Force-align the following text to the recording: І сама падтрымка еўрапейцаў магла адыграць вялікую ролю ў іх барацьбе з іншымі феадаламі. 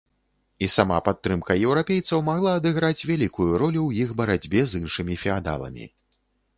І 0.67 0.69
сама 0.75 0.95
падтрымка 1.09 1.57
еўрапейцаў 1.67 2.25
магла 2.31 2.55
адыграць 2.61 3.05
вялікую 3.11 3.51
ролю 3.61 3.81
ў 3.89 3.91
іх 4.07 4.19
барацьбе 4.23 4.61
з 4.69 4.85
іншымі 4.85 5.23
феадаламі. 5.27 5.85